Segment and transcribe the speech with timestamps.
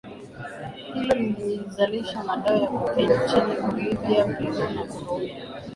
[0.93, 5.35] hilo lilizalisha madawa ya Cocaine nchinin Bolivia Peru na Colombia